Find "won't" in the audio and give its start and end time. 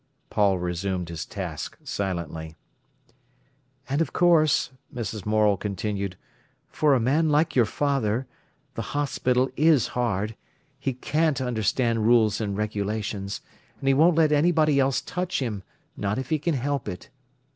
13.93-14.15